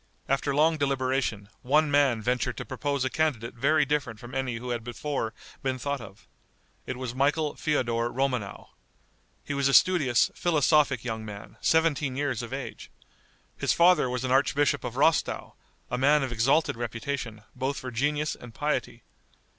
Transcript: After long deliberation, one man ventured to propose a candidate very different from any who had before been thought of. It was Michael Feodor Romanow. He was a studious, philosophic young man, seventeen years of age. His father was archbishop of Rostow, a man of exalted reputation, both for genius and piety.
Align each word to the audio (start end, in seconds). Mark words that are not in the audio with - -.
After 0.27 0.55
long 0.55 0.77
deliberation, 0.79 1.47
one 1.61 1.91
man 1.91 2.23
ventured 2.23 2.57
to 2.57 2.65
propose 2.65 3.05
a 3.05 3.09
candidate 3.11 3.53
very 3.53 3.85
different 3.85 4.19
from 4.19 4.33
any 4.33 4.55
who 4.55 4.71
had 4.71 4.83
before 4.83 5.31
been 5.61 5.77
thought 5.77 6.01
of. 6.01 6.27
It 6.87 6.97
was 6.97 7.13
Michael 7.13 7.53
Feodor 7.55 8.09
Romanow. 8.11 8.69
He 9.45 9.53
was 9.53 9.67
a 9.67 9.75
studious, 9.75 10.31
philosophic 10.33 11.03
young 11.03 11.23
man, 11.23 11.55
seventeen 11.61 12.15
years 12.15 12.41
of 12.41 12.51
age. 12.51 12.89
His 13.57 13.73
father 13.73 14.09
was 14.09 14.25
archbishop 14.25 14.83
of 14.83 14.95
Rostow, 14.95 15.53
a 15.91 15.99
man 15.99 16.23
of 16.23 16.31
exalted 16.31 16.75
reputation, 16.77 17.43
both 17.55 17.77
for 17.77 17.91
genius 17.91 18.33
and 18.33 18.55
piety. 18.55 19.03